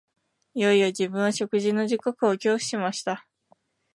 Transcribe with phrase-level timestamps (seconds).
[0.55, 3.27] いよいよ自分は食事の時刻を恐怖しました